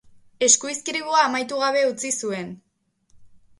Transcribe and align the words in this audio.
Eskuizkribua 0.45 1.19
amaitu 1.27 1.61
gabe 1.65 1.85
utzi 1.91 2.13
zuen. 2.25 2.53